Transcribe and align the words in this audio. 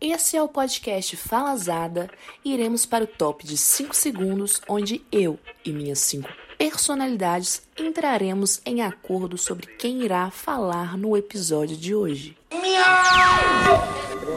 Esse 0.00 0.36
é 0.36 0.42
o 0.42 0.48
podcast 0.48 1.16
Falazada 1.16 2.10
e 2.44 2.52
iremos 2.54 2.86
para 2.86 3.04
o 3.04 3.06
top 3.06 3.44
de 3.46 3.56
5 3.56 3.94
segundos, 3.94 4.60
onde 4.68 5.04
eu 5.12 5.38
e 5.64 5.72
minhas 5.72 5.98
5 6.00 6.28
personalidades 6.56 7.62
entraremos 7.78 8.60
em 8.66 8.82
acordo 8.82 9.38
sobre 9.38 9.66
quem 9.66 10.02
irá 10.02 10.30
falar 10.30 10.96
no 10.98 11.16
episódio 11.16 11.74
de 11.76 11.94
hoje. 11.94 12.36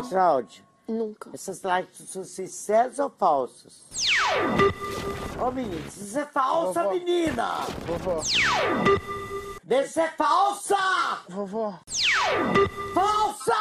Geraldi, 0.10 0.64
Nunca. 0.88 1.30
essas 1.34 1.62
likes 1.64 2.10
são 2.10 2.24
sinceros 2.24 2.98
ou 3.00 3.10
falsos? 3.10 3.84
Ô 5.38 5.52
menino, 5.52 5.82
isso 5.88 6.18
é 6.18 6.26
falsa, 6.26 6.84
Vovó. 6.84 6.94
menina! 6.96 7.50
Vovó, 7.86 8.22
Deixa 9.64 9.88
ser 9.90 10.14
falsa! 10.16 10.78
vovó, 11.30 11.80
Falsa! 12.94 13.54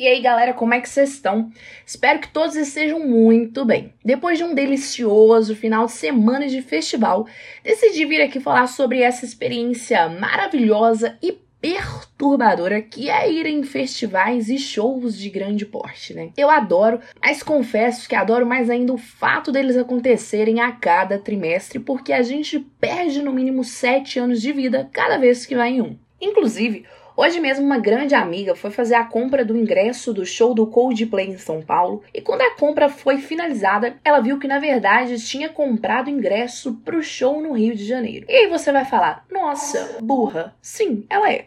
E 0.00 0.08
aí, 0.08 0.22
galera, 0.22 0.54
como 0.54 0.72
é 0.72 0.80
que 0.80 0.88
vocês 0.88 1.10
estão? 1.10 1.50
Espero 1.84 2.20
que 2.20 2.28
todos 2.28 2.56
estejam 2.56 3.06
muito 3.06 3.66
bem. 3.66 3.92
Depois 4.02 4.38
de 4.38 4.44
um 4.44 4.54
delicioso 4.54 5.54
final 5.54 5.84
de 5.84 5.92
semana 5.92 6.48
de 6.48 6.62
festival, 6.62 7.26
decidi 7.62 8.06
vir 8.06 8.22
aqui 8.22 8.40
falar 8.40 8.66
sobre 8.66 9.02
essa 9.02 9.26
experiência 9.26 10.08
maravilhosa 10.08 11.18
e 11.22 11.38
perturbadora 11.60 12.80
que 12.80 13.10
é 13.10 13.30
ir 13.30 13.44
em 13.44 13.62
festivais 13.62 14.48
e 14.48 14.56
shows 14.56 15.18
de 15.18 15.28
grande 15.28 15.66
porte, 15.66 16.14
né? 16.14 16.30
Eu 16.34 16.48
adoro, 16.48 17.00
mas 17.20 17.42
confesso 17.42 18.08
que 18.08 18.14
adoro 18.14 18.46
mais 18.46 18.70
ainda 18.70 18.94
o 18.94 18.98
fato 18.98 19.52
deles 19.52 19.76
acontecerem 19.76 20.60
a 20.60 20.72
cada 20.72 21.18
trimestre, 21.18 21.78
porque 21.78 22.14
a 22.14 22.22
gente 22.22 22.58
perde 22.80 23.20
no 23.20 23.32
mínimo 23.32 23.62
7 23.62 24.18
anos 24.18 24.40
de 24.40 24.50
vida 24.50 24.88
cada 24.90 25.18
vez 25.18 25.44
que 25.44 25.54
vai 25.54 25.72
em 25.72 25.82
um. 25.82 25.98
Inclusive, 26.20 26.84
Hoje 27.16 27.38
mesmo, 27.38 27.66
uma 27.66 27.78
grande 27.78 28.14
amiga 28.14 28.54
foi 28.54 28.70
fazer 28.70 28.94
a 28.94 29.04
compra 29.04 29.44
do 29.44 29.54
ingresso 29.54 30.10
do 30.14 30.24
show 30.24 30.54
do 30.54 30.66
Coldplay 30.66 31.28
em 31.28 31.36
São 31.36 31.60
Paulo 31.60 32.02
e 32.14 32.20
quando 32.22 32.40
a 32.40 32.54
compra 32.54 32.88
foi 32.88 33.18
finalizada, 33.18 33.98
ela 34.02 34.20
viu 34.20 34.38
que 34.38 34.48
na 34.48 34.58
verdade 34.58 35.22
tinha 35.22 35.50
comprado 35.50 36.08
ingresso 36.08 36.80
pro 36.82 37.02
show 37.02 37.42
no 37.42 37.52
Rio 37.52 37.74
de 37.74 37.84
Janeiro. 37.84 38.24
E 38.26 38.32
aí 38.32 38.46
você 38.48 38.72
vai 38.72 38.86
falar: 38.86 39.26
"Nossa, 39.30 39.98
burra". 40.00 40.56
Sim, 40.62 41.04
ela 41.10 41.30
é. 41.30 41.44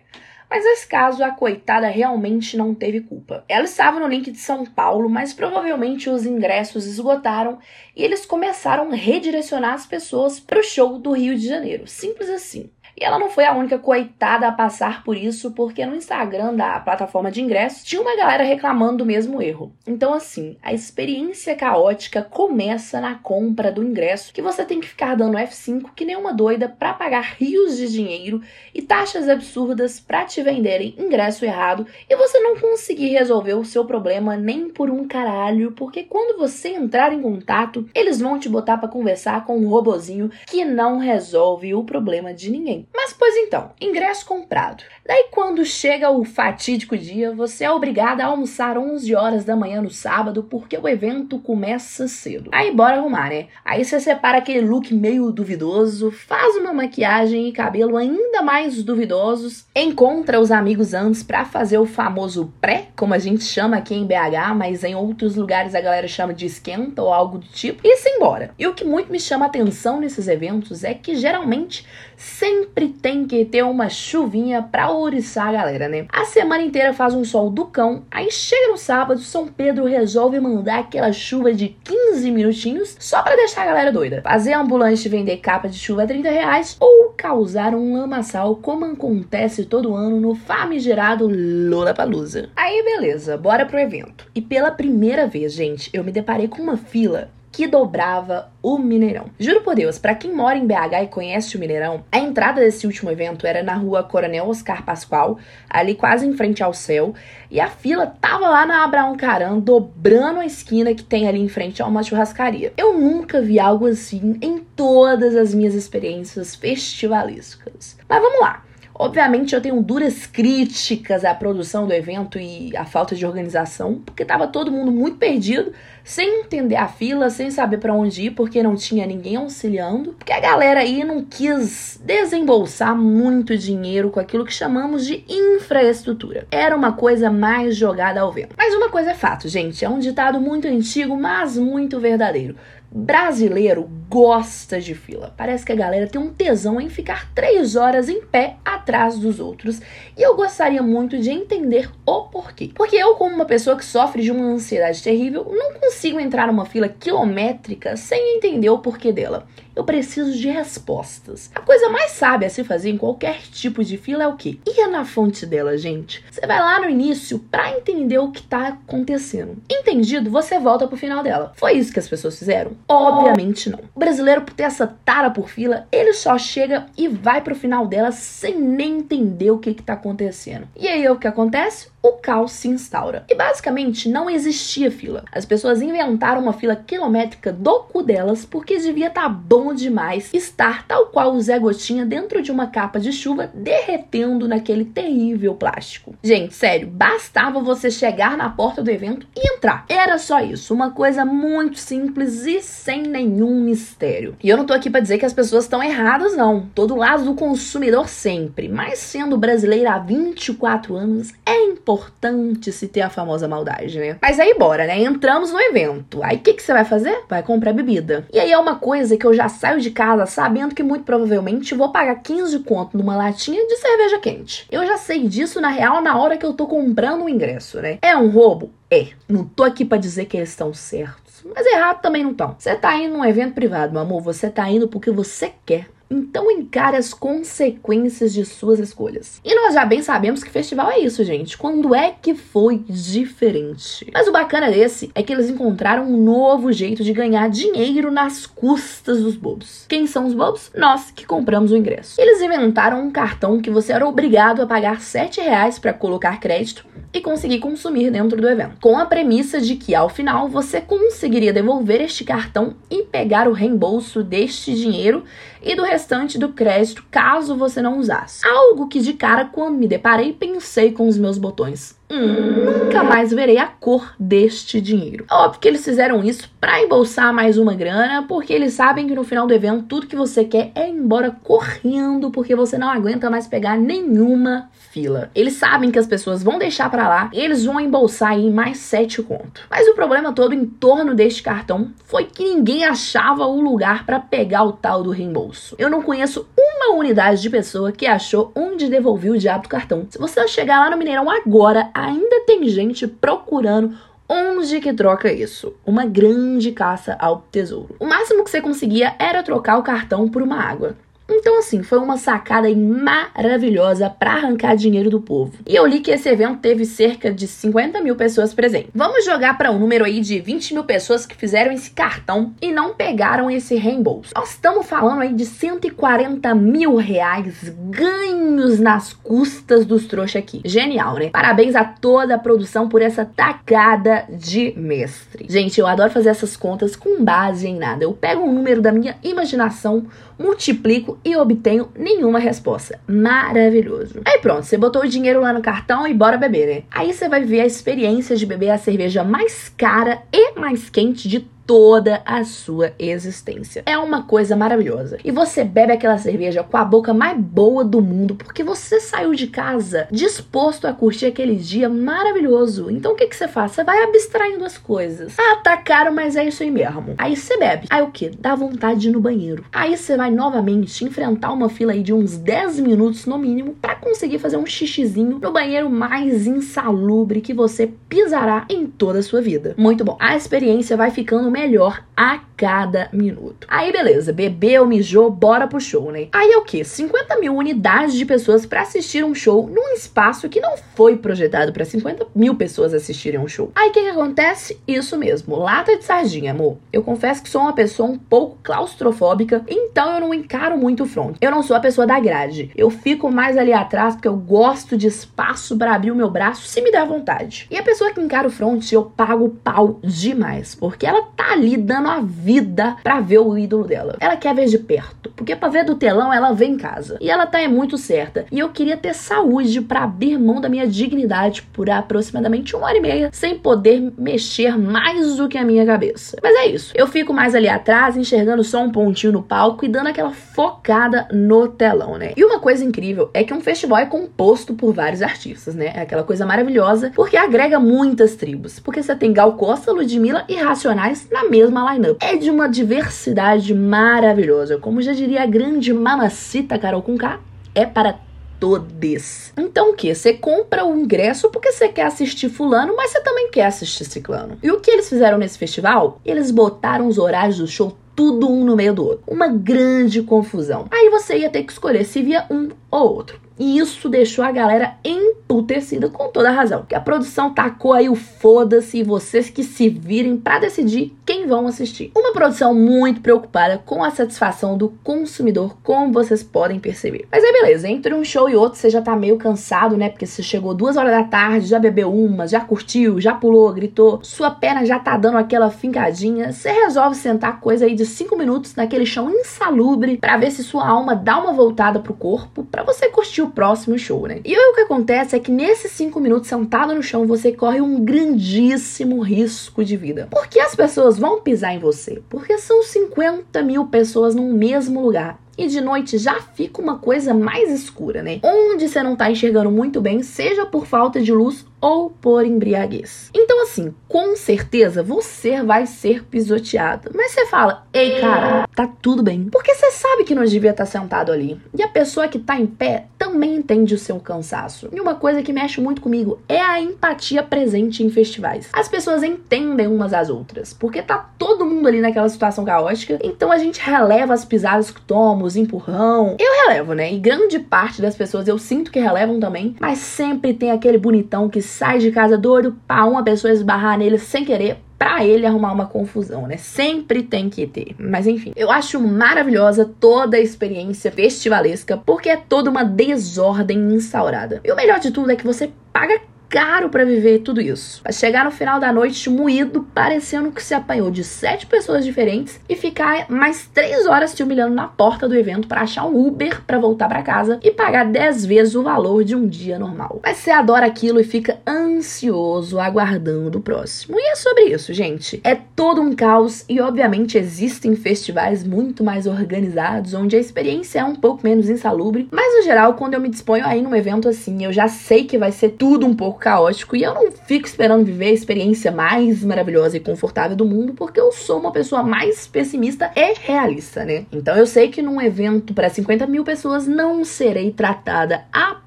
Mas 0.47 0.63
nesse 0.63 0.85
caso, 0.85 1.23
a 1.23 1.31
coitada 1.31 1.87
realmente 1.87 2.55
não 2.55 2.75
teve 2.75 3.01
culpa. 3.01 3.43
Ela 3.49 3.65
estava 3.65 3.99
no 3.99 4.07
link 4.07 4.29
de 4.29 4.37
São 4.37 4.63
Paulo, 4.63 5.09
mas 5.09 5.33
provavelmente 5.33 6.07
os 6.07 6.27
ingressos 6.27 6.85
esgotaram 6.85 7.57
e 7.95 8.03
eles 8.03 8.23
começaram 8.23 8.91
a 8.91 8.95
redirecionar 8.95 9.73
as 9.73 9.87
pessoas 9.87 10.39
para 10.39 10.59
o 10.59 10.63
show 10.63 10.99
do 10.99 11.13
Rio 11.13 11.35
de 11.35 11.47
Janeiro. 11.47 11.87
Simples 11.87 12.29
assim. 12.29 12.69
E 12.95 13.03
ela 13.03 13.19
não 13.19 13.29
foi 13.29 13.45
a 13.45 13.53
única 13.53 13.79
coitada 13.79 14.47
a 14.47 14.51
passar 14.51 15.03
por 15.03 15.17
isso, 15.17 15.51
porque 15.51 15.85
no 15.85 15.95
Instagram 15.95 16.55
da 16.55 16.79
plataforma 16.79 17.31
de 17.31 17.41
ingressos 17.41 17.83
tinha 17.83 18.01
uma 18.01 18.15
galera 18.15 18.43
reclamando 18.43 18.97
do 18.97 19.05
mesmo 19.05 19.41
erro. 19.41 19.73
Então, 19.87 20.13
assim, 20.13 20.57
a 20.61 20.73
experiência 20.73 21.55
caótica 21.55 22.21
começa 22.21 23.01
na 23.01 23.15
compra 23.15 23.71
do 23.71 23.83
ingresso, 23.83 24.33
que 24.33 24.41
você 24.41 24.63
tem 24.63 24.79
que 24.79 24.87
ficar 24.87 25.15
dando 25.15 25.37
F5 25.37 25.89
que 25.95 26.05
nem 26.05 26.15
uma 26.15 26.33
doida 26.33 26.69
para 26.69 26.93
pagar 26.93 27.35
rios 27.39 27.77
de 27.77 27.91
dinheiro 27.91 28.41
e 28.73 28.81
taxas 28.81 29.27
absurdas 29.27 29.99
para 29.99 30.25
te 30.25 30.41
venderem 30.41 30.95
ingresso 30.97 31.45
errado 31.45 31.85
e 32.09 32.15
você 32.15 32.39
não 32.39 32.57
conseguir 32.57 33.09
resolver 33.09 33.53
o 33.53 33.65
seu 33.65 33.85
problema 33.85 34.35
nem 34.37 34.69
por 34.69 34.89
um 34.89 35.07
caralho, 35.07 35.71
porque 35.71 36.03
quando 36.03 36.37
você 36.37 36.69
entrar 36.69 37.13
em 37.13 37.21
contato, 37.21 37.87
eles 37.93 38.19
vão 38.19 38.39
te 38.39 38.49
botar 38.49 38.77
para 38.77 38.89
conversar 38.89 39.45
com 39.45 39.57
um 39.57 39.67
robozinho 39.67 40.31
que 40.47 40.63
não 40.63 40.97
resolve 40.97 41.73
o 41.73 41.83
problema 41.83 42.33
de 42.33 42.51
ninguém. 42.51 42.82
Mas 42.93 43.13
pois 43.13 43.35
então, 43.35 43.71
ingresso 43.79 44.25
comprado. 44.25 44.83
Daí 45.05 45.27
quando 45.31 45.65
chega 45.65 46.09
o 46.09 46.23
fatídico 46.23 46.97
dia, 46.97 47.33
você 47.33 47.65
é 47.65 47.71
obrigado 47.71 48.21
a 48.21 48.25
almoçar 48.25 48.77
11 48.77 49.13
horas 49.15 49.45
da 49.45 49.55
manhã 49.55 49.81
no 49.81 49.89
sábado 49.89 50.43
porque 50.43 50.77
o 50.77 50.87
evento 50.87 51.39
começa 51.39 52.07
cedo. 52.07 52.49
Aí 52.53 52.73
bora 52.73 52.97
arrumar, 52.97 53.29
né? 53.29 53.47
Aí 53.63 53.83
você 53.83 53.99
separa 53.99 54.37
aquele 54.37 54.61
look 54.61 54.93
meio 54.93 55.31
duvidoso, 55.31 56.11
faz 56.11 56.55
uma 56.55 56.73
maquiagem 56.73 57.47
e 57.47 57.51
cabelo 57.51 57.97
ainda 57.97 58.41
mais 58.41 58.81
duvidosos, 58.83 59.65
encontra 59.75 60.39
os 60.39 60.51
amigos 60.51 60.93
antes 60.93 61.23
pra 61.23 61.45
fazer 61.45 61.77
o 61.77 61.85
famoso 61.85 62.53
pré, 62.59 62.87
como 62.95 63.13
a 63.13 63.19
gente 63.19 63.43
chama 63.43 63.77
aqui 63.77 63.93
em 63.93 64.05
BH, 64.05 64.55
mas 64.55 64.83
em 64.83 64.95
outros 64.95 65.35
lugares 65.35 65.75
a 65.75 65.81
galera 65.81 66.07
chama 66.07 66.33
de 66.33 66.45
esquenta 66.45 67.01
ou 67.01 67.13
algo 67.13 67.37
do 67.37 67.47
tipo, 67.47 67.81
e 67.83 67.97
se 67.97 68.09
embora. 68.09 68.51
E 68.57 68.65
o 68.67 68.73
que 68.73 68.85
muito 68.85 69.11
me 69.11 69.19
chama 69.19 69.45
atenção 69.45 69.99
nesses 69.99 70.27
eventos 70.27 70.83
é 70.83 70.93
que 70.93 71.15
geralmente 71.15 71.85
sempre 72.15 72.72
tem 72.87 73.25
que 73.25 73.45
ter 73.45 73.63
uma 73.63 73.89
chuvinha 73.89 74.61
pra 74.61 74.89
ouriçar 74.89 75.49
a 75.49 75.51
galera, 75.51 75.87
né? 75.87 76.05
A 76.09 76.25
semana 76.25 76.63
inteira 76.63 76.93
faz 76.93 77.13
um 77.13 77.23
sol 77.23 77.49
do 77.49 77.65
cão, 77.65 78.03
aí 78.09 78.31
chega 78.31 78.71
no 78.71 78.77
sábado, 78.77 79.19
São 79.19 79.47
Pedro 79.47 79.85
resolve 79.85 80.39
mandar 80.39 80.79
aquela 80.79 81.11
chuva 81.11 81.53
de 81.53 81.75
15 81.83 82.31
minutinhos 82.31 82.95
só 82.99 83.21
pra 83.21 83.35
deixar 83.35 83.63
a 83.63 83.67
galera 83.67 83.91
doida. 83.91 84.21
Fazer 84.23 84.53
ambulante 84.53 85.09
vender 85.09 85.37
capa 85.37 85.67
de 85.67 85.77
chuva 85.77 86.03
a 86.03 86.07
30 86.07 86.29
reais 86.29 86.77
ou 86.79 87.13
causar 87.15 87.75
um 87.75 87.97
lamaçal 87.97 88.55
como 88.55 88.85
acontece 88.85 89.65
todo 89.65 89.95
ano 89.95 90.19
no 90.19 90.35
famigerado 90.35 91.27
Lollapalooza. 91.29 92.49
Aí 92.55 92.83
beleza, 92.83 93.37
bora 93.37 93.65
pro 93.65 93.79
evento. 93.79 94.27
E 94.33 94.41
pela 94.41 94.71
primeira 94.71 95.27
vez, 95.27 95.53
gente, 95.53 95.89
eu 95.93 96.03
me 96.03 96.11
deparei 96.11 96.47
com 96.47 96.61
uma 96.61 96.77
fila 96.77 97.29
que 97.53 97.67
dobrava 97.67 98.51
o 98.63 98.79
Mineirão. 98.79 99.27
Juro 99.37 99.61
por 99.61 99.75
Deus, 99.75 99.99
pra 99.99 100.15
quem 100.15 100.33
mora 100.33 100.57
em 100.57 100.65
BH 100.65 101.03
e 101.03 101.07
conhece 101.07 101.55
o 101.55 101.59
Mineirão, 101.59 102.03
a 102.11 102.17
entrada 102.17 102.59
desse 102.59 102.87
último 102.87 103.11
evento 103.11 103.45
era 103.45 103.61
na 103.61 103.75
rua 103.75 104.01
Coronel 104.01 104.49
Oscar 104.49 104.83
Pascoal, 104.83 105.37
ali 105.69 105.93
quase 105.93 106.25
em 106.25 106.33
frente 106.33 106.63
ao 106.63 106.73
céu, 106.73 107.13
e 107.51 107.61
a 107.61 107.67
fila 107.67 108.07
tava 108.19 108.49
lá 108.49 108.65
na 108.65 108.83
Abraão 108.83 109.15
Caran, 109.15 109.59
dobrando 109.59 110.39
a 110.39 110.45
esquina 110.47 110.95
que 110.95 111.03
tem 111.03 111.27
ali 111.27 111.39
em 111.39 111.47
frente 111.47 111.79
a 111.79 111.85
uma 111.85 112.01
churrascaria. 112.01 112.73
Eu 112.75 112.99
nunca 112.99 113.39
vi 113.39 113.59
algo 113.59 113.85
assim 113.85 114.35
em 114.41 114.57
todas 114.57 115.35
as 115.35 115.53
minhas 115.53 115.75
experiências 115.75 116.55
festivalísticas. 116.55 117.95
Mas 118.09 118.19
vamos 118.19 118.41
lá. 118.41 118.63
Obviamente 118.95 119.55
eu 119.55 119.61
tenho 119.61 119.81
duras 119.81 120.27
críticas 120.27 121.25
à 121.25 121.33
produção 121.33 121.87
do 121.87 121.93
evento 121.93 122.37
e 122.37 122.75
à 122.77 122.85
falta 122.85 123.15
de 123.15 123.25
organização, 123.25 123.95
porque 124.05 124.23
tava 124.23 124.47
todo 124.47 124.71
mundo 124.71 124.91
muito 124.91 125.17
perdido, 125.17 125.73
sem 126.03 126.41
entender 126.41 126.75
a 126.75 126.87
fila, 126.87 127.29
sem 127.29 127.49
saber 127.49 127.77
para 127.77 127.93
onde 127.93 128.23
ir, 128.23 128.31
porque 128.31 128.61
não 128.61 128.75
tinha 128.75 129.05
ninguém 129.05 129.37
auxiliando, 129.37 130.13
porque 130.13 130.33
a 130.33 130.39
galera 130.39 130.81
aí 130.81 131.03
não 131.03 131.23
quis 131.23 131.99
desembolsar 132.03 132.95
muito 132.95 133.57
dinheiro 133.57 134.09
com 134.09 134.19
aquilo 134.19 134.45
que 134.45 134.53
chamamos 134.53 135.05
de 135.05 135.23
infraestrutura. 135.27 136.45
Era 136.51 136.75
uma 136.75 136.93
coisa 136.93 137.31
mais 137.31 137.75
jogada 137.75 138.21
ao 138.21 138.31
vento. 138.31 138.55
Mas 138.57 138.73
uma 138.75 138.89
coisa 138.89 139.11
é 139.11 139.15
fato, 139.15 139.47
gente, 139.47 139.85
é 139.85 139.89
um 139.89 139.99
ditado 139.99 140.41
muito 140.41 140.67
antigo, 140.67 141.15
mas 141.15 141.57
muito 141.57 141.99
verdadeiro. 141.99 142.55
Brasileiro 142.95 143.89
gosta 144.07 144.79
de 144.79 144.93
fila. 144.93 145.33
Parece 145.35 145.65
que 145.65 145.71
a 145.71 145.75
galera 145.75 146.05
tem 146.05 146.21
um 146.21 146.31
tesão 146.31 146.79
em 146.79 146.89
ficar 146.89 147.33
três 147.33 147.75
horas 147.75 148.07
em 148.07 148.21
pé 148.21 148.57
atrás 148.63 149.17
dos 149.17 149.39
outros. 149.39 149.81
E 150.15 150.21
eu 150.21 150.35
gostaria 150.35 150.83
muito 150.83 151.17
de 151.17 151.31
entender 151.31 151.89
o 152.05 152.25
porquê. 152.25 152.69
Porque 152.75 152.95
eu, 152.95 153.15
como 153.15 153.33
uma 153.33 153.45
pessoa 153.45 153.75
que 153.75 153.83
sofre 153.83 154.21
de 154.21 154.31
uma 154.31 154.45
ansiedade 154.45 155.01
terrível, 155.01 155.43
não 155.49 155.73
consigo 155.73 155.92
entrar 156.19 156.47
numa 156.47 156.65
fila 156.65 156.89
quilométrica 156.89 157.95
sem 157.95 158.37
entender 158.37 158.69
o 158.69 158.79
porquê 158.79 159.11
dela. 159.11 159.47
Eu 159.75 159.83
preciso 159.83 160.37
de 160.37 160.49
respostas. 160.49 161.49
A 161.55 161.59
coisa 161.61 161.89
mais 161.89 162.11
sábia 162.11 162.47
a 162.47 162.49
se 162.49 162.63
fazer 162.63 162.89
em 162.89 162.97
qualquer 162.97 163.41
tipo 163.51 163.83
de 163.83 163.97
fila 163.97 164.23
é 164.23 164.27
o 164.27 164.35
quê? 164.35 164.59
Ir 164.65 164.87
na 164.87 165.05
fonte 165.05 165.45
dela, 165.45 165.77
gente. 165.77 166.23
Você 166.29 166.45
vai 166.45 166.59
lá 166.59 166.79
no 166.79 166.89
início 166.89 167.39
pra 167.39 167.71
entender 167.71 168.17
o 168.17 168.31
que 168.31 168.43
tá 168.43 168.67
acontecendo. 168.67 169.57
Entendido, 169.69 170.29
você 170.29 170.59
volta 170.59 170.87
pro 170.87 170.97
final 170.97 171.23
dela. 171.23 171.53
Foi 171.55 171.73
isso 171.73 171.91
que 171.91 171.99
as 171.99 172.07
pessoas 172.07 172.37
fizeram? 172.37 172.71
Obviamente 172.87 173.69
não. 173.69 173.79
O 173.95 173.99
brasileiro, 173.99 174.41
por 174.41 174.53
ter 174.53 174.63
essa 174.63 174.87
tara 175.03 175.29
por 175.29 175.49
fila, 175.49 175.87
ele 175.91 176.13
só 176.13 176.37
chega 176.37 176.85
e 176.97 177.07
vai 177.07 177.41
pro 177.41 177.55
final 177.55 177.87
dela 177.87 178.11
sem 178.11 178.59
nem 178.59 178.97
entender 178.99 179.51
o 179.51 179.57
que 179.57 179.73
que 179.73 179.83
tá 179.83 179.93
acontecendo. 179.93 180.67
E 180.75 180.87
aí 180.87 181.07
o 181.09 181.17
que 181.17 181.27
acontece? 181.27 181.87
O 182.01 182.13
caos 182.13 182.51
se 182.51 182.67
instaura. 182.67 183.25
E 183.29 183.35
basicamente 183.35 184.09
não 184.09 184.29
existia 184.29 184.91
fila. 184.91 185.23
As 185.31 185.45
pessoas 185.45 185.81
inventaram 185.81 186.41
uma 186.41 186.51
fila 186.51 186.75
quilométrica 186.75 187.51
do 187.51 187.79
cu 187.83 188.03
delas 188.03 188.45
porque 188.45 188.77
devia 188.77 189.07
estar 189.07 189.23
tá 189.23 189.29
bom 189.29 189.62
demais 189.71 190.33
estar 190.33 190.87
tal 190.87 191.05
qual 191.07 191.31
o 191.31 191.39
Zé 191.39 191.59
Gotinha 191.59 192.03
dentro 192.03 192.41
de 192.41 192.51
uma 192.51 192.65
capa 192.65 192.99
de 192.99 193.11
chuva 193.11 193.51
derretendo 193.53 194.47
naquele 194.47 194.83
terrível 194.83 195.53
plástico. 195.53 196.15
Gente, 196.23 196.55
sério, 196.55 196.87
bastava 196.87 197.59
você 197.59 197.91
chegar 197.91 198.35
na 198.35 198.49
porta 198.49 198.81
do 198.81 198.89
evento 198.89 199.27
e 199.35 199.53
entrar. 199.53 199.85
Era 199.87 200.17
só 200.17 200.39
isso, 200.39 200.73
uma 200.73 200.89
coisa 200.89 201.23
muito 201.23 201.77
simples 201.77 202.47
e 202.47 202.61
sem 202.63 203.03
nenhum 203.03 203.61
mistério. 203.61 204.35
E 204.43 204.49
eu 204.49 204.57
não 204.57 204.65
tô 204.65 204.73
aqui 204.73 204.89
para 204.89 205.01
dizer 205.01 205.19
que 205.19 205.25
as 205.25 205.33
pessoas 205.33 205.65
estão 205.65 205.83
erradas 205.83 206.35
não. 206.35 206.67
Todo 206.73 206.95
lado 206.95 207.25
do 207.25 207.35
consumidor 207.35 208.09
sempre, 208.09 208.67
mas 208.67 208.97
sendo 208.97 209.37
brasileira 209.37 209.93
há 209.93 209.99
24 209.99 210.95
anos 210.95 211.31
é 211.45 211.65
importante 211.65 212.71
se 212.71 212.87
ter 212.87 213.01
a 213.01 213.09
famosa 213.09 213.47
maldade, 213.47 213.99
né? 213.99 214.17
Mas 214.21 214.39
aí 214.39 214.55
bora, 214.57 214.87
né? 214.87 215.01
Entramos 215.03 215.51
no 215.51 215.59
evento. 215.59 216.23
Aí 216.23 216.37
o 216.37 216.39
que, 216.39 216.53
que 216.53 216.63
você 216.63 216.73
vai 216.73 216.85
fazer? 216.85 217.23
Vai 217.29 217.43
comprar 217.43 217.73
bebida. 217.73 218.25
E 218.31 218.39
aí 218.39 218.51
é 218.51 218.57
uma 218.57 218.75
coisa 218.75 219.17
que 219.17 219.25
eu 219.25 219.33
já 219.33 219.49
saio 219.53 219.79
de 219.79 219.91
casa 219.91 220.25
sabendo 220.25 220.75
que 220.75 220.83
muito 220.83 221.05
provavelmente 221.05 221.73
vou 221.73 221.91
pagar 221.91 222.15
15 222.15 222.59
conto 222.59 222.97
numa 222.97 223.15
latinha 223.15 223.65
de 223.65 223.77
cerveja 223.77 224.19
quente. 224.19 224.67
Eu 224.71 224.85
já 224.85 224.97
sei 224.97 225.27
disso 225.27 225.61
na 225.61 225.69
real 225.69 226.01
na 226.01 226.17
hora 226.17 226.37
que 226.37 226.45
eu 226.45 226.53
tô 226.53 226.67
comprando 226.67 227.23
o 227.23 227.29
ingresso, 227.29 227.81
né? 227.81 227.97
É 228.01 228.15
um 228.17 228.29
roubo? 228.29 228.71
É. 228.89 229.07
Não 229.27 229.43
tô 229.43 229.63
aqui 229.63 229.85
para 229.85 229.97
dizer 229.97 230.25
que 230.25 230.37
eles 230.37 230.49
estão 230.49 230.73
certos. 230.73 231.43
Mas 231.55 231.65
errado 231.65 232.01
também 232.01 232.23
não 232.23 232.31
estão. 232.31 232.55
Você 232.57 232.75
tá 232.75 232.95
indo 232.95 233.17
num 233.17 233.25
evento 233.25 233.53
privado, 233.53 233.91
meu 233.91 234.01
amor. 234.01 234.21
Você 234.21 234.49
tá 234.49 234.69
indo 234.69 234.87
porque 234.87 235.11
você 235.11 235.51
quer. 235.65 235.87
Então 236.13 236.51
encare 236.51 236.95
as 236.95 237.11
consequências 237.11 238.31
de 238.31 238.45
suas 238.45 238.77
escolhas. 238.77 239.41
E 239.43 239.55
nós 239.55 239.73
já 239.73 239.83
bem 239.83 240.03
sabemos 240.03 240.43
que 240.43 240.49
festival 240.51 240.91
é 240.91 240.99
isso, 240.99 241.23
gente. 241.23 241.57
Quando 241.57 241.95
é 241.95 242.11
que 242.21 242.35
foi 242.35 242.77
diferente? 242.87 244.07
Mas 244.13 244.27
o 244.27 244.31
bacana 244.31 244.69
desse 244.69 245.09
é 245.15 245.23
que 245.23 245.33
eles 245.33 245.49
encontraram 245.49 246.03
um 246.03 246.23
novo 246.23 246.71
jeito 246.71 247.03
de 247.03 247.11
ganhar 247.13 247.49
dinheiro 247.49 248.11
nas 248.11 248.45
custas 248.45 249.23
dos 249.23 249.35
bobos. 249.35 249.85
Quem 249.89 250.05
são 250.05 250.27
os 250.27 250.35
bobos? 250.35 250.71
Nós 250.75 251.09
que 251.09 251.25
compramos 251.25 251.71
o 251.71 251.75
ingresso. 251.75 252.21
Eles 252.21 252.41
inventaram 252.41 253.01
um 253.01 253.09
cartão 253.09 253.59
que 253.59 253.71
você 253.71 253.91
era 253.91 254.07
obrigado 254.07 254.61
a 254.61 254.67
pagar 254.67 255.01
7 255.01 255.41
reais 255.41 255.79
para 255.79 255.93
colocar 255.93 256.39
crédito 256.39 256.85
e 257.11 257.21
conseguir 257.21 257.59
consumir 257.59 258.09
dentro 258.09 258.41
do 258.41 258.49
evento, 258.49 258.77
com 258.81 258.97
a 258.97 259.05
premissa 259.05 259.61
de 259.61 259.75
que 259.75 259.93
ao 259.93 260.09
final 260.09 260.49
você 260.49 260.81
conseguiria 260.81 261.53
devolver 261.53 262.01
este 262.01 262.23
cartão 262.23 262.75
e 262.89 263.03
pegar 263.03 263.47
o 263.47 263.53
reembolso 263.53 264.23
deste 264.23 264.73
dinheiro 264.73 265.23
e 265.61 265.75
do 265.75 265.83
restante 265.83 266.02
do 266.37 266.49
crédito 266.49 267.05
caso 267.09 267.55
você 267.55 267.81
não 267.81 267.99
usasse. 267.99 268.45
Algo 268.47 268.87
que 268.87 268.99
de 268.99 269.13
cara 269.13 269.45
quando 269.45 269.77
me 269.77 269.87
deparei 269.87 270.33
pensei 270.33 270.91
com 270.91 271.07
os 271.07 271.17
meus 271.17 271.37
botões. 271.37 271.95
Hum, 272.13 272.83
nunca 272.85 273.03
mais 273.03 273.31
verei 273.33 273.57
a 273.57 273.65
cor 273.65 274.13
deste 274.19 274.79
dinheiro. 274.79 275.25
É 275.31 275.33
óbvio 275.33 275.59
que 275.59 275.67
eles 275.67 275.83
fizeram 275.83 276.23
isso 276.23 276.47
para 276.61 276.79
embolsar 276.79 277.33
mais 277.33 277.57
uma 277.57 277.73
grana, 277.73 278.23
porque 278.27 278.53
eles 278.53 278.73
sabem 278.73 279.07
que 279.07 279.15
no 279.15 279.23
final 279.23 279.47
do 279.47 279.53
evento 279.53 279.85
tudo 279.85 280.05
que 280.05 280.15
você 280.15 280.45
quer 280.45 280.71
é 280.75 280.87
ir 280.87 280.93
embora 280.93 281.35
correndo, 281.43 282.29
porque 282.29 282.55
você 282.55 282.77
não 282.77 282.87
aguenta 282.87 283.31
mais 283.31 283.47
pegar 283.47 283.77
nenhuma 283.77 284.69
fila. 284.91 285.31
Eles 285.33 285.53
sabem 285.53 285.89
que 285.89 285.97
as 285.97 286.05
pessoas 286.05 286.43
vão 286.43 286.59
deixar 286.59 286.87
para 286.91 287.09
lá, 287.09 287.29
eles 287.33 287.65
vão 287.65 287.79
embolsar 287.79 288.33
aí 288.33 288.51
mais 288.51 288.77
sete 288.77 289.23
conto. 289.23 289.61
Mas 289.67 289.87
o 289.87 289.95
problema 289.95 290.31
todo 290.31 290.53
em 290.53 290.65
torno 290.65 291.15
deste 291.15 291.41
cartão 291.41 291.89
foi 292.05 292.25
que 292.25 292.43
ninguém 292.43 292.85
achava 292.85 293.47
o 293.47 293.59
lugar 293.59 294.05
para 294.05 294.19
pegar 294.19 294.63
o 294.63 294.71
tal 294.71 295.01
do 295.01 295.09
reembolso. 295.09 295.75
Eu 295.79 295.89
não 295.89 296.03
conheço 296.03 296.47
uma 296.55 296.95
unidade 296.95 297.41
de 297.41 297.49
pessoa 297.49 297.91
que 297.91 298.05
achou 298.05 298.51
onde 298.55 298.87
devolver 298.87 299.31
o 299.31 299.37
diabo 299.37 299.63
do 299.63 299.69
cartão. 299.69 300.05
Se 300.09 300.19
você 300.19 300.47
chegar 300.47 300.79
lá 300.79 300.91
no 300.91 300.97
Mineirão 300.97 301.27
agora, 301.27 301.89
ainda 302.03 302.45
tem 302.45 302.67
gente 302.67 303.07
procurando 303.07 303.93
Onde 304.27 304.79
que 304.79 304.93
troca 304.93 305.31
isso? 305.31 305.73
Uma 305.85 306.05
grande 306.05 306.71
caça 306.71 307.15
ao 307.19 307.45
tesouro. 307.51 307.95
O 307.99 308.05
máximo 308.05 308.43
que 308.43 308.49
você 308.49 308.61
conseguia 308.61 309.13
era 309.19 309.43
trocar 309.43 309.77
o 309.77 309.83
cartão 309.83 310.29
por 310.29 310.41
uma 310.41 310.55
água. 310.55 310.95
Então, 311.43 311.59
assim, 311.59 311.83
foi 311.83 311.99
uma 311.99 312.15
sacada 312.15 312.73
maravilhosa 312.73 314.09
para 314.09 314.31
arrancar 314.31 314.77
dinheiro 314.77 315.09
do 315.09 315.19
povo. 315.19 315.51
E 315.67 315.75
eu 315.75 315.85
li 315.85 315.99
que 315.99 316.09
esse 316.09 316.29
evento 316.29 316.59
teve 316.59 316.85
cerca 316.85 317.33
de 317.33 317.47
50 317.47 317.99
mil 317.99 318.15
pessoas 318.15 318.53
presentes. 318.53 318.91
Vamos 318.95 319.25
jogar 319.25 319.57
para 319.57 319.69
um 319.69 319.77
número 319.77 320.05
aí 320.05 320.21
de 320.21 320.39
20 320.39 320.73
mil 320.73 320.85
pessoas 320.85 321.25
que 321.25 321.35
fizeram 321.35 321.73
esse 321.73 321.91
cartão 321.91 322.53
e 322.61 322.71
não 322.71 322.93
pegaram 322.93 323.51
esse 323.51 323.75
reembolso. 323.75 324.31
Nós 324.33 324.51
estamos 324.51 324.87
falando 324.87 325.21
aí 325.21 325.33
de 325.33 325.45
140 325.45 326.55
mil 326.55 326.95
reais 326.95 327.69
ganhos 327.89 328.79
nas 328.79 329.11
custas 329.11 329.85
dos 329.85 330.05
trouxas 330.05 330.37
aqui. 330.37 330.61
Genial, 330.63 331.15
né? 331.15 331.29
Parabéns 331.29 331.75
a 331.75 331.83
toda 331.83 332.35
a 332.35 332.39
produção 332.39 332.87
por 332.87 333.01
essa 333.01 333.25
tacada 333.25 334.23
de 334.29 334.73
mestre. 334.77 335.45
Gente, 335.49 335.77
eu 335.77 335.87
adoro 335.87 336.09
fazer 336.09 336.29
essas 336.29 336.55
contas 336.55 336.95
com 336.95 337.21
base 337.21 337.67
em 337.67 337.77
nada. 337.77 338.05
Eu 338.05 338.13
pego 338.13 338.43
um 338.43 338.53
número 338.53 338.81
da 338.81 338.93
minha 338.93 339.17
imaginação, 339.21 340.05
multiplico 340.39 341.19
e 341.23 341.32
obtenho 341.41 341.89
nenhuma 341.97 342.39
resposta. 342.39 342.99
Maravilhoso. 343.07 344.21
Aí 344.25 344.39
pronto, 344.39 344.63
você 344.63 344.77
botou 344.77 345.03
o 345.03 345.07
dinheiro 345.07 345.41
lá 345.41 345.53
no 345.53 345.61
cartão 345.61 346.07
e 346.07 346.13
bora 346.13 346.37
beber, 346.37 346.67
né? 346.67 346.83
Aí 346.91 347.13
você 347.13 347.27
vai 347.27 347.41
viver 347.41 347.61
a 347.61 347.65
experiência 347.65 348.35
de 348.35 348.45
beber 348.45 348.69
a 348.69 348.77
cerveja 348.77 349.23
mais 349.23 349.69
cara 349.77 350.23
e 350.31 350.59
mais 350.59 350.89
quente 350.89 351.27
de 351.27 351.47
toda 351.65 352.21
a 352.25 352.43
sua 352.43 352.93
existência. 352.99 353.83
É 353.85 353.97
uma 353.97 354.23
coisa 354.23 354.55
maravilhosa. 354.55 355.17
E 355.23 355.31
você 355.31 355.63
bebe 355.63 355.93
aquela 355.93 356.17
cerveja 356.17 356.63
com 356.63 356.77
a 356.77 356.85
boca 356.85 357.13
mais 357.13 357.37
boa 357.37 357.83
do 357.83 358.01
mundo 358.01 358.35
porque 358.35 358.63
você 358.63 358.99
saiu 358.99 359.33
de 359.33 359.47
casa 359.47 360.07
disposto 360.11 360.85
a 360.85 360.93
curtir 360.93 361.27
aquele 361.27 361.55
dia 361.55 361.89
maravilhoso. 361.89 362.89
Então 362.89 363.13
o 363.13 363.15
que, 363.15 363.27
que 363.27 363.35
você 363.35 363.47
faz? 363.47 363.71
Você 363.71 363.83
vai 363.83 364.03
abstraindo 364.03 364.65
as 364.65 364.77
coisas. 364.77 365.35
Ah, 365.39 365.57
tá 365.57 365.77
caro, 365.77 366.13
mas 366.13 366.35
é 366.35 366.45
isso 366.45 366.63
aí 366.63 366.71
mesmo. 366.71 367.15
Aí 367.17 367.35
você 367.35 367.57
bebe. 367.57 367.87
Aí 367.89 368.01
o 368.01 368.11
que? 368.11 368.29
Dá 368.29 368.55
vontade 368.55 369.01
de 369.01 369.09
ir 369.09 369.11
no 369.11 369.19
banheiro. 369.19 369.65
Aí 369.71 369.97
você 369.97 370.17
vai 370.17 370.31
novamente 370.31 371.05
enfrentar 371.05 371.51
uma 371.51 371.69
fila 371.69 371.93
aí 371.93 372.03
de 372.03 372.13
uns 372.13 372.37
10 372.37 372.79
minutos 372.79 373.25
no 373.25 373.37
mínimo 373.37 373.73
conseguir 374.03 374.39
fazer 374.39 374.57
um 374.57 374.65
xixizinho 374.65 375.39
no 375.39 375.51
banheiro 375.51 375.89
mais 375.89 376.45
insalubre 376.45 377.41
que 377.41 377.53
você 377.53 377.91
pisará 378.09 378.65
em 378.69 378.85
toda 378.85 379.19
a 379.19 379.23
sua 379.23 379.41
vida. 379.41 379.73
Muito 379.77 380.03
bom. 380.03 380.17
A 380.19 380.35
experiência 380.35 380.97
vai 380.97 381.09
ficando 381.09 381.49
melhor 381.49 382.03
a 382.15 382.39
cada 382.55 383.09
minuto. 383.11 383.65
Aí 383.69 383.91
beleza, 383.91 384.31
bebeu, 384.31 384.85
mijou, 384.85 385.29
bora 385.29 385.67
pro 385.67 385.79
show, 385.79 386.11
né? 386.11 386.27
Aí 386.31 386.51
é 386.51 386.57
o 386.57 386.63
que? 386.63 386.83
50 386.83 387.39
mil 387.39 387.55
unidades 387.55 388.15
de 388.15 388.25
pessoas 388.25 388.65
para 388.65 388.81
assistir 388.81 389.23
um 389.23 389.33
show 389.33 389.67
num 389.67 389.93
espaço 389.93 390.47
que 390.47 390.59
não 390.59 390.75
foi 390.95 391.17
projetado 391.17 391.73
para 391.73 391.85
50 391.85 392.27
mil 392.35 392.55
pessoas 392.55 392.93
assistirem 392.93 393.39
um 393.39 393.47
show. 393.47 393.71
Aí 393.75 393.89
o 393.89 393.91
que, 393.91 394.01
que 394.01 394.09
acontece? 394.09 394.79
Isso 394.87 395.17
mesmo, 395.17 395.55
lata 395.55 395.97
de 395.97 396.05
sardinha, 396.05 396.51
amor. 396.51 396.77
Eu 396.91 397.01
confesso 397.03 397.41
que 397.41 397.49
sou 397.49 397.61
uma 397.61 397.73
pessoa 397.73 398.09
um 398.09 398.17
pouco 398.17 398.57
claustrofóbica, 398.63 399.63
então 399.67 400.13
eu 400.13 400.21
não 400.21 400.33
encaro 400.33 400.77
muito 400.77 401.03
o 401.03 401.07
front. 401.07 401.35
Eu 401.41 401.51
não 401.51 401.63
sou 401.63 401.75
a 401.75 401.79
pessoa 401.79 402.05
da 402.05 402.19
grade. 402.19 402.71
Eu 402.75 402.89
fico 402.89 403.31
mais 403.31 403.57
ali 403.57 403.73
atrás 403.73 403.92
porque 403.93 404.27
eu 404.27 404.35
gosto 404.35 404.97
de 404.97 405.07
espaço 405.07 405.77
para 405.77 405.93
abrir 405.93 406.11
o 406.11 406.15
meu 406.15 406.29
braço 406.29 406.67
se 406.67 406.81
me 406.81 406.91
der 406.91 407.05
vontade. 407.05 407.67
E 407.69 407.77
a 407.77 407.83
pessoa 407.83 408.11
que 408.11 408.19
encara 408.19 408.47
o 408.47 408.51
front, 408.51 408.91
eu 408.91 409.03
pago 409.03 409.49
pau 409.63 409.99
demais, 410.03 410.73
porque 410.73 411.05
ela 411.05 411.21
tá 411.35 411.51
ali 411.51 411.77
dando 411.77 412.09
a 412.09 412.19
vida 412.19 412.95
pra 413.03 413.19
ver 413.19 413.39
o 413.39 413.57
ídolo 413.57 413.83
dela. 413.83 414.17
Ela 414.19 414.35
quer 414.35 414.55
ver 414.55 414.65
de 414.65 414.79
perto, 414.79 415.31
porque 415.35 415.55
pra 415.55 415.69
ver 415.69 415.85
do 415.85 415.95
telão 415.95 416.33
ela 416.33 416.53
vem 416.53 416.73
em 416.73 416.77
casa. 416.77 417.17
E 417.21 417.29
ela 417.29 417.45
tá 417.45 417.61
é 417.61 417.67
muito 417.67 417.97
certa. 417.97 418.45
E 418.51 418.59
eu 418.59 418.69
queria 418.69 418.97
ter 418.97 419.13
saúde 419.13 419.79
para 419.81 420.03
abrir 420.03 420.39
mão 420.39 420.59
da 420.59 420.69
minha 420.69 420.87
dignidade 420.87 421.61
por 421.61 421.89
aproximadamente 421.89 422.75
uma 422.75 422.87
hora 422.87 422.97
e 422.97 423.01
meia, 423.01 423.29
sem 423.31 423.57
poder 423.57 424.11
mexer 424.17 424.77
mais 424.77 425.35
do 425.35 425.47
que 425.47 425.57
a 425.57 425.63
minha 425.63 425.85
cabeça. 425.85 426.37
Mas 426.41 426.55
é 426.55 426.65
isso. 426.67 426.93
Eu 426.95 427.07
fico 427.07 427.33
mais 427.33 427.53
ali 427.53 427.69
atrás, 427.69 428.17
enxergando 428.17 428.63
só 428.63 428.81
um 428.81 428.91
pontinho 428.91 429.33
no 429.33 429.43
palco 429.43 429.85
e 429.85 429.87
dando 429.87 430.07
aquela 430.07 430.31
focada 430.31 431.27
no 431.31 431.67
telão, 431.67 432.17
né? 432.17 432.33
E 432.35 432.43
uma 432.43 432.59
coisa 432.59 432.83
incrível 432.83 433.29
é 433.33 433.43
que 433.43 433.53
um 433.53 433.61
festival 433.61 433.82
é 434.01 434.05
composto 434.05 434.73
por 434.73 434.93
vários 434.93 435.21
artistas, 435.21 435.75
né? 435.75 435.91
É 435.95 436.01
aquela 436.01 436.23
coisa 436.23 436.45
maravilhosa, 436.45 437.11
porque 437.15 437.37
agrega 437.37 437.79
muitas 437.79 438.35
tribos. 438.35 438.79
Porque 438.79 439.01
você 439.01 439.15
tem 439.15 439.33
Gal 439.33 439.53
Costa, 439.53 439.91
Ludmilla 439.91 440.45
e 440.47 440.55
Racionais 440.55 441.27
na 441.31 441.43
mesma 441.45 441.93
lineup. 441.93 442.17
É 442.21 442.35
de 442.35 442.49
uma 442.49 442.67
diversidade 442.67 443.73
maravilhosa. 443.73 444.77
Como 444.77 445.01
já 445.01 445.13
diria 445.13 445.43
a 445.43 445.47
grande 445.47 445.93
mamacita 445.93 446.77
Carol 446.77 447.01
com 447.01 447.17
K, 447.17 447.39
é 447.75 447.85
para 447.85 448.19
todos. 448.59 449.51
Então 449.57 449.91
o 449.91 449.93
que? 449.93 450.15
Você 450.15 450.33
compra 450.33 450.85
o 450.85 450.97
ingresso 450.97 451.49
porque 451.49 451.71
você 451.71 451.89
quer 451.89 452.05
assistir 452.05 452.47
fulano, 452.47 452.95
mas 452.95 453.11
você 453.11 453.21
também 453.21 453.51
quer 453.51 453.65
assistir 453.65 454.05
ciclano. 454.05 454.57
E 454.63 454.71
o 454.71 454.79
que 454.79 454.89
eles 454.89 455.09
fizeram 455.09 455.37
nesse 455.37 455.57
festival? 455.57 456.21
Eles 456.23 456.49
botaram 456.49 457.07
os 457.07 457.17
horários 457.17 457.57
do 457.57 457.67
show 457.67 457.97
tudo 458.15 458.49
um 458.49 458.63
no 458.63 458.75
meio 458.75 458.93
do 458.93 459.03
outro. 459.03 459.23
Uma 459.27 459.47
grande 459.47 460.21
confusão. 460.21 460.87
Aí 460.91 461.09
você 461.09 461.39
ia 461.39 461.49
ter 461.49 461.63
que 461.63 461.71
escolher 461.71 462.05
se 462.05 462.21
via 462.21 462.45
um 462.49 462.69
ou 462.93 463.15
outro. 463.15 463.41
E 463.59 463.77
isso 463.77 464.09
deixou 464.09 464.43
a 464.43 464.51
galera 464.51 464.95
emputecida 465.05 466.09
com 466.09 466.29
toda 466.29 466.49
a 466.49 466.53
razão. 466.53 466.85
Que 466.87 466.95
a 466.95 466.99
produção 466.99 467.53
tacou 467.53 467.93
aí 467.93 468.09
o 468.09 468.15
foda-se 468.15 468.97
e 468.99 469.03
vocês 469.03 469.49
que 469.49 469.63
se 469.63 469.89
virem 469.89 470.37
para 470.37 470.59
decidir 470.59 471.15
quem 471.25 471.45
vão 471.45 471.67
assistir. 471.67 472.11
Uma 472.15 472.33
produção 472.33 472.73
muito 472.73 473.21
preocupada 473.21 473.77
com 473.77 474.03
a 474.03 474.09
satisfação 474.09 474.77
do 474.77 474.89
consumidor, 475.03 475.77
como 475.83 476.11
vocês 476.11 476.41
podem 476.41 476.79
perceber. 476.79 477.27
Mas 477.31 477.43
aí 477.43 477.51
beleza, 477.51 477.87
entre 477.87 478.13
um 478.13 478.23
show 478.23 478.49
e 478.49 478.55
outro 478.55 478.79
você 478.79 478.89
já 478.89 479.01
tá 479.01 479.15
meio 479.15 479.37
cansado, 479.37 479.95
né? 479.95 480.09
Porque 480.09 480.25
você 480.25 480.41
chegou 480.41 480.73
duas 480.73 480.97
horas 480.97 481.11
da 481.11 481.23
tarde, 481.23 481.67
já 481.67 481.77
bebeu 481.77 482.11
uma, 482.11 482.47
já 482.47 482.59
curtiu, 482.59 483.21
já 483.21 483.33
pulou, 483.33 483.71
gritou, 483.71 484.19
sua 484.23 484.49
perna 484.49 484.85
já 484.85 484.97
tá 484.97 485.15
dando 485.15 485.37
aquela 485.37 485.69
fincadinha. 485.69 486.51
Você 486.51 486.71
resolve 486.71 487.15
sentar 487.15 487.59
coisa 487.59 487.85
aí 487.85 487.93
de 487.93 488.05
cinco 488.05 488.35
minutos 488.35 488.75
naquele 488.75 489.05
chão 489.05 489.29
insalubre 489.29 490.17
para 490.17 490.37
ver 490.37 490.51
se 490.51 490.63
sua 490.63 490.87
alma 490.87 491.15
dá 491.15 491.37
uma 491.37 491.53
voltada 491.53 491.99
pro 491.99 492.13
corpo, 492.13 492.63
para 492.63 492.82
você 492.83 493.09
curtir 493.09 493.41
o 493.41 493.49
próximo 493.49 493.97
show, 493.97 494.27
né? 494.27 494.41
E 494.43 494.53
aí 494.53 494.71
o 494.71 494.75
que 494.75 494.81
acontece 494.81 495.35
é 495.35 495.39
que 495.39 495.51
nesses 495.51 495.91
cinco 495.91 496.19
minutos 496.19 496.49
sentado 496.49 496.93
no 496.93 497.03
chão 497.03 497.25
você 497.25 497.51
corre 497.51 497.81
um 497.81 498.03
grandíssimo 498.03 499.21
risco 499.21 499.83
de 499.83 499.97
vida. 499.97 500.27
Porque 500.29 500.59
as 500.59 500.75
pessoas 500.75 501.17
vão 501.17 501.41
pisar 501.41 501.73
em 501.73 501.79
você? 501.79 502.21
Porque 502.29 502.57
são 502.57 502.83
50 502.83 503.61
mil 503.61 503.87
pessoas 503.87 504.35
no 504.35 504.53
mesmo 504.53 505.01
lugar. 505.01 505.39
E 505.55 505.67
de 505.67 505.79
noite 505.81 506.17
já 506.17 506.41
fica 506.41 506.81
uma 506.81 506.97
coisa 506.97 507.33
mais 507.33 507.71
escura, 507.71 508.23
né? 508.23 508.39
Onde 508.43 508.89
você 508.89 509.03
não 509.03 509.15
tá 509.15 509.29
enxergando 509.29 509.69
muito 509.69 510.01
bem, 510.01 510.23
seja 510.23 510.65
por 510.65 510.87
falta 510.87 511.21
de 511.21 511.31
luz 511.31 511.63
ou 511.83 512.09
por 512.09 512.45
embriaguez. 512.45 513.29
Então, 513.35 513.61
assim, 513.61 513.93
com 514.07 514.37
certeza 514.37 515.03
você 515.03 515.61
vai 515.61 515.85
ser 515.85 516.23
pisoteado. 516.23 517.11
Mas 517.13 517.31
você 517.31 517.45
fala, 517.47 517.85
ei, 517.91 518.21
cara, 518.21 518.65
tá 518.73 518.87
tudo 519.01 519.21
bem. 519.21 519.49
Porque 519.51 519.75
você 519.75 519.91
sabe 519.91 520.23
que 520.23 520.33
não 520.33 520.45
devia 520.45 520.69
estar 520.71 520.85
tá 520.85 520.89
sentado 520.89 521.29
ali. 521.29 521.59
E 521.77 521.83
a 521.83 521.89
pessoa 521.89 522.29
que 522.29 522.39
tá 522.39 522.57
em 522.57 522.65
pé 522.65 523.07
também 523.17 523.55
entende 523.55 523.93
o 523.93 523.97
seu 523.97 524.17
cansaço. 524.17 524.87
E 524.93 524.99
uma 525.01 525.15
coisa 525.15 525.43
que 525.43 525.51
mexe 525.51 525.81
muito 525.81 526.01
comigo 526.01 526.39
é 526.47 526.61
a 526.61 526.79
empatia 526.79 527.43
presente 527.43 528.01
em 528.01 528.09
festivais. 528.09 528.69
As 528.71 528.87
pessoas 528.87 529.21
entendem 529.21 529.87
umas 529.87 530.13
às 530.13 530.29
outras, 530.29 530.73
porque 530.73 531.01
tá 531.01 531.31
todo 531.37 531.65
mundo 531.65 531.87
ali 531.87 531.99
naquela 531.99 532.29
situação 532.29 532.63
caótica, 532.63 533.19
então 533.21 533.51
a 533.51 533.57
gente 533.57 533.81
releva 533.81 534.33
as 534.33 534.45
pisadas 534.45 534.89
que 534.89 535.01
toma, 535.01 535.43
os 535.43 535.57
empurrão. 535.57 536.37
Eu 536.39 536.67
relevo, 536.67 536.93
né? 536.93 537.13
E 537.13 537.19
grande 537.19 537.59
parte 537.59 538.01
das 538.01 538.15
pessoas 538.15 538.47
eu 538.47 538.57
sinto 538.57 538.91
que 538.91 538.99
relevam 538.99 539.39
também, 539.39 539.75
mas 539.79 539.97
sempre 539.97 540.53
tem 540.53 540.71
aquele 540.71 540.97
bonitão 540.97 541.49
que 541.49 541.61
sai 541.73 541.97
de 541.97 542.11
casa 542.11 542.37
doido 542.37 542.75
pra 542.87 543.05
uma 543.05 543.23
pessoa 543.23 543.51
esbarrar 543.51 543.97
nele 543.97 544.17
sem 544.17 544.45
querer 544.45 544.77
para 544.97 545.25
ele 545.25 545.45
arrumar 545.45 545.73
uma 545.73 545.85
confusão, 545.85 546.47
né? 546.47 546.55
Sempre 546.55 547.23
tem 547.23 547.49
que 547.49 547.67
ter. 547.67 547.93
Mas 547.99 548.25
enfim, 548.25 548.53
eu 548.55 548.71
acho 548.71 548.99
maravilhosa 549.01 549.91
toda 549.99 550.37
a 550.37 550.39
experiência 550.39 551.11
festivalesca, 551.11 551.97
porque 551.97 552.29
é 552.29 552.37
toda 552.37 552.69
uma 552.69 552.85
desordem 552.85 553.93
instaurada. 553.93 554.61
E 554.63 554.71
o 554.71 554.75
melhor 554.75 554.99
de 554.99 555.11
tudo 555.11 555.31
é 555.31 555.35
que 555.35 555.45
você 555.45 555.71
paga 555.91 556.21
caro 556.53 556.87
para 556.87 557.03
viver 557.03 557.39
tudo 557.39 557.59
isso. 557.59 557.99
Vai 558.03 558.13
chegar 558.13 558.45
no 558.45 558.51
final 558.51 558.79
da 558.79 558.93
noite 558.93 559.27
moído, 559.27 559.87
parecendo 559.91 560.51
que 560.51 560.61
se 560.61 560.75
apanhou 560.75 561.09
de 561.09 561.23
sete 561.23 561.65
pessoas 561.65 562.05
diferentes 562.05 562.61
e 562.69 562.75
ficar 562.75 563.27
mais 563.27 563.67
três 563.73 564.05
horas 564.05 564.35
te 564.35 564.43
humilhando 564.43 564.75
na 564.75 564.87
porta 564.87 565.27
do 565.27 565.33
evento 565.33 565.67
para 565.67 565.81
achar 565.81 566.05
um 566.05 566.27
Uber 566.27 566.61
para 566.61 566.77
voltar 566.77 567.09
para 567.09 567.23
casa 567.23 567.59
e 567.63 567.71
pagar 567.71 568.05
dez 568.05 568.45
vezes 568.45 568.75
o 568.75 568.83
valor 568.83 569.23
de 569.23 569.35
um 569.35 569.47
dia 569.47 569.79
normal. 569.79 570.19
Mas 570.23 570.37
você 570.37 570.51
adora 570.51 570.85
aquilo 570.85 571.19
e 571.19 571.23
fica 571.23 571.57
ansioso 571.67 572.79
aguardando 572.79 573.57
o 573.57 573.61
próximo. 573.61 574.19
E 574.19 574.31
é 574.31 574.35
sobre 574.35 574.65
isso, 574.65 574.93
gente. 574.93 575.41
É 575.43 575.55
todo 575.55 576.01
um 576.01 576.13
caos 576.13 576.65
e 576.69 576.79
obviamente 576.79 577.35
existem 577.35 577.95
festivais 577.95 578.63
muito 578.63 579.03
mais 579.03 579.25
organizados 579.25 580.13
onde 580.13 580.35
a 580.35 580.39
experiência 580.39 580.99
é 580.99 581.03
um 581.03 581.15
pouco 581.15 581.41
menos 581.43 581.67
insalubre, 581.67 582.27
mas 582.31 582.57
no 582.57 582.63
geral, 582.63 582.93
quando 582.93 583.15
eu 583.15 583.19
me 583.19 583.29
disponho 583.29 583.65
aí 583.65 583.81
num 583.81 583.95
evento 583.95 584.29
assim, 584.29 584.63
eu 584.63 584.71
já 584.71 584.87
sei 584.87 585.23
que 585.23 585.35
vai 585.35 585.51
ser 585.51 585.69
tudo 585.69 586.05
um 586.05 586.13
pouco 586.13 586.42
caótico 586.43 586.93
e 586.97 587.03
eu 587.03 587.13
não 587.13 587.31
fico 587.31 587.65
esperando 587.65 588.03
viver 588.03 588.25
a 588.25 588.31
experiência 588.31 588.91
mais 588.91 589.41
maravilhosa 589.45 589.95
e 589.95 590.01
confortável 590.01 590.57
do 590.57 590.65
mundo, 590.65 590.93
porque 590.93 591.17
eu 591.17 591.31
sou 591.31 591.57
uma 591.57 591.71
pessoa 591.71 592.03
mais 592.03 592.45
pessimista 592.45 593.09
e 593.15 593.33
realista, 593.39 594.03
né? 594.03 594.25
Então 594.29 594.57
eu 594.57 594.67
sei 594.67 594.89
que 594.89 595.01
num 595.01 595.21
evento 595.21 595.73
para 595.73 595.89
50 595.89 596.27
mil 596.27 596.43
pessoas 596.43 596.85
não 596.85 597.23
serei 597.23 597.71
tratada 597.71 598.43
a 598.51 598.82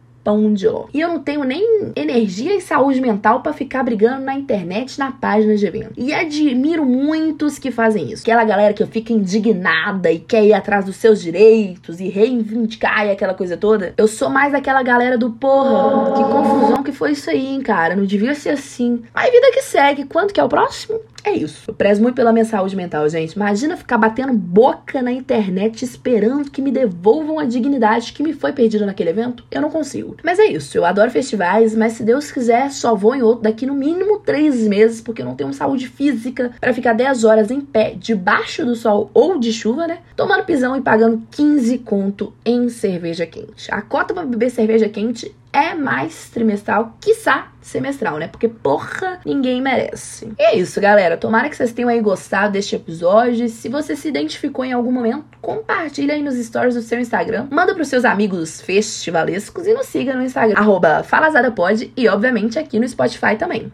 E 0.92 1.00
eu 1.00 1.09
não 1.09 1.21
tenho 1.21 1.45
nem 1.45 1.92
energia 1.95 2.54
e 2.56 2.61
saúde 2.61 3.00
mental 3.00 3.40
para 3.40 3.52
ficar 3.52 3.83
brigando 3.83 4.23
na 4.23 4.35
internet, 4.35 4.99
na 4.99 5.12
página 5.12 5.56
de 5.56 5.66
evento. 5.66 5.92
E 5.97 6.12
admiro 6.12 6.85
muitos 6.85 7.59
que 7.59 7.71
fazem 7.71 8.12
isso. 8.12 8.23
Aquela 8.23 8.45
galera 8.45 8.75
que 8.75 8.85
fica 8.87 9.12
indignada 9.12 10.11
e 10.11 10.18
quer 10.18 10.45
ir 10.45 10.52
atrás 10.52 10.85
dos 10.85 10.97
seus 10.97 11.21
direitos 11.21 12.00
e 12.00 12.09
reivindicar 12.09 13.06
e 13.06 13.11
aquela 13.11 13.35
coisa 13.35 13.56
toda. 13.56 13.95
Eu 13.97 14.09
sou 14.09 14.28
mais 14.28 14.54
aquela 14.54 14.83
galera 14.83 15.16
do 15.16 15.30
porra, 15.30 16.12
que 16.14 16.23
confusão 16.23 16.83
que 16.83 16.92
foi 16.92 17.12
isso 17.12 17.30
aí, 17.30 17.47
hein, 17.47 17.61
cara. 17.61 17.95
Não 17.95 18.04
devia 18.04 18.35
ser 18.35 18.50
assim. 18.50 19.02
Mas 19.14 19.30
vida 19.30 19.50
que 19.52 19.62
segue. 19.62 20.04
Quanto 20.04 20.33
que 20.33 20.40
é 20.40 20.45
o 20.45 20.49
próximo? 20.49 21.00
É 21.26 21.33
isso. 21.33 21.64
Eu 21.66 21.75
prezo 21.75 22.00
muito 22.00 22.14
pela 22.14 22.33
minha 22.33 22.45
saúde 22.45 22.76
mental, 22.76 23.09
gente. 23.09 23.33
Imagina 23.33 23.76
ficar 23.76 23.99
batendo 23.99 24.33
boca 24.33 25.02
na 25.02 25.11
internet 25.11 25.85
esperando 25.85 26.49
que 26.52 26.62
me 26.62 26.71
devolvam 26.71 27.40
a 27.40 27.45
dignidade 27.45 28.12
que 28.12 28.23
me 28.23 28.33
foi 28.33 28.52
perdida 28.52 28.87
naquele 28.87 29.11
evento. 29.11 29.42
Eu 29.50 29.61
não 29.61 29.68
consigo. 29.68 30.16
Mas 30.23 30.38
é 30.38 30.45
isso. 30.45 30.78
Eu 30.78 30.85
adoro 30.85 31.11
festivais, 31.11 31.75
mas 31.75 31.95
se 31.95 32.04
Deus 32.04 32.30
quiser, 32.30 32.71
só 32.71 32.95
vou 32.95 33.12
em 33.12 33.23
outro 33.23 33.42
daqui 33.42 33.66
no 33.66 33.75
mínimo 33.75 34.21
três 34.21 34.68
meses, 34.68 35.00
porque 35.00 35.21
eu 35.21 35.26
não 35.26 35.35
tenho 35.35 35.52
saúde 35.52 35.88
física 35.88 36.52
para 36.61 36.73
ficar 36.73 36.92
10 36.92 37.25
horas 37.25 37.50
em 37.50 37.61
pé, 37.61 37.97
debaixo 37.99 38.64
do 38.64 38.76
sol 38.76 39.11
ou 39.12 39.37
de 39.37 39.52
chuva, 39.52 39.88
né? 39.88 39.99
Tomando 40.14 40.45
pisão 40.45 40.76
e 40.76 40.80
pagando 40.80 41.25
15 41.33 41.78
conto 41.78 42.33
em 42.45 42.68
cerveja 42.68 43.26
quente. 43.26 43.66
A 43.73 43.83
cota 43.83 44.14
para 44.14 44.25
beber 44.25 44.49
cerveja 44.49 44.88
quente 44.88 45.35
é 45.56 45.75
mais 45.75 46.28
trimestral, 46.28 46.98
quiçá 47.00 47.48
semestral, 47.62 48.18
né? 48.18 48.28
Porque 48.28 48.46
porra, 48.46 49.18
ninguém 49.25 49.62
merece. 49.62 50.30
E 50.38 50.42
é 50.42 50.58
isso, 50.58 50.78
galera. 50.78 51.16
Tomara 51.16 51.48
que 51.48 51.56
vocês 51.56 51.72
tenham 51.72 51.88
aí 51.88 51.98
gostado 51.98 52.52
deste 52.52 52.76
episódio. 52.76 53.48
Se 53.48 53.70
você 53.70 53.96
se 53.96 54.06
identificou 54.06 54.66
em 54.66 54.75
algum 54.75 54.92
momento, 54.92 55.25
compartilha 55.40 56.12
aí 56.12 56.22
nos 56.22 56.34
stories 56.34 56.75
do 56.75 56.82
seu 56.82 57.00
Instagram. 57.00 57.46
Manda 57.50 57.75
pros 57.75 57.88
seus 57.88 58.04
amigos 58.04 58.60
festivalescos 58.60 59.66
e 59.66 59.72
nos 59.72 59.86
siga 59.86 60.14
no 60.14 60.22
Instagram, 60.22 60.62
falazadapod 61.04 61.90
e, 61.96 62.06
obviamente, 62.06 62.58
aqui 62.58 62.78
no 62.78 62.86
Spotify 62.86 63.36
também. 63.38 63.72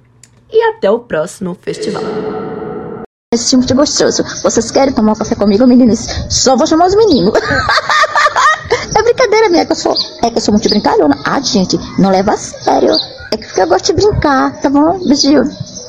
E 0.53 0.63
até 0.63 0.89
o 0.89 1.01
próximo 1.01 1.53
festival. 1.61 2.05
Esse 3.35 3.51
tipo 3.51 3.67
de 3.67 3.75
gostoso. 3.75 4.23
Vocês 4.45 4.71
querem 4.71 4.95
tomar 4.95 5.13
um 5.13 5.17
café 5.17 5.35
comigo, 5.35 5.67
meninos? 5.67 6.07
Só 6.31 6.57
vou 6.57 6.67
chamar 6.67 6.87
os 6.87 6.95
meninos. 6.95 7.33
É 9.55 9.65
que 9.65 9.73
eu 9.73 9.77
sou. 9.77 9.95
É 10.23 10.31
que 10.31 10.39
eu 10.39 10.41
sou 10.41 10.53
muito 10.53 10.69
brincalhona. 10.69 11.19
Ah, 11.25 11.41
gente, 11.41 11.79
não 11.99 12.11
leva 12.11 12.33
a 12.33 12.37
sério. 12.37 12.95
É 13.31 13.37
que 13.37 13.61
eu 13.61 13.67
gosto 13.67 13.87
de 13.87 13.93
brincar, 13.95 14.61
tá 14.61 14.69
bom? 14.69 14.99
Beijinho. 15.07 15.45